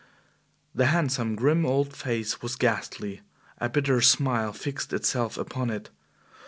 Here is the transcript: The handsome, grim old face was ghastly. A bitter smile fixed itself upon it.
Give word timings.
The 0.73 0.87
handsome, 0.87 1.35
grim 1.35 1.63
old 1.63 1.95
face 1.95 2.41
was 2.41 2.55
ghastly. 2.55 3.21
A 3.59 3.69
bitter 3.69 4.01
smile 4.01 4.51
fixed 4.51 4.93
itself 4.93 5.37
upon 5.37 5.69
it. 5.69 5.91